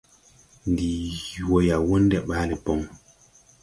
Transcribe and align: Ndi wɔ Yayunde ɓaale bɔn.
Ndi 0.69 0.91
wɔ 1.49 1.57
Yayunde 1.67 2.17
ɓaale 2.27 2.55
bɔn. 2.63 2.81